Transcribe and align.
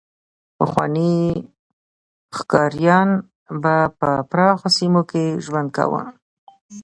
پخواني 0.57 1.13
ښکاریان 2.37 3.09
به 3.61 3.75
په 3.99 4.09
پراخو 4.29 4.67
سیمو 4.77 5.01
کې 5.11 5.23
ژوند 5.45 5.69
کاوه. 5.75 6.03